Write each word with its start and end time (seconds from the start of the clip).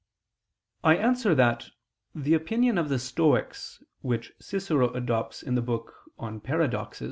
I 0.83 0.97
answer 0.97 1.35
that, 1.35 1.67
The 2.15 2.33
opinion 2.33 2.79
of 2.79 2.89
the 2.89 2.97
Stoics, 2.97 3.83
which 4.01 4.33
Cicero 4.39 4.91
adopts 4.93 5.43
in 5.43 5.53
the 5.53 5.61
book 5.61 5.93
on 6.17 6.39
Paradoxes 6.41 6.97
(Paradox. 6.97 6.99